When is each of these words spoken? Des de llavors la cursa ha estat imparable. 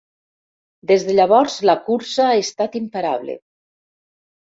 Des 0.91 1.03
de 1.09 1.15
llavors 1.19 1.57
la 1.69 1.75
cursa 1.89 2.25
ha 2.29 2.39
estat 2.45 2.79
imparable. 2.81 3.37